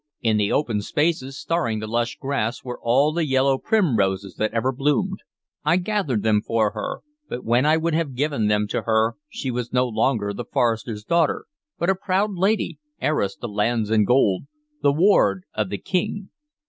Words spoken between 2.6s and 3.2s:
were all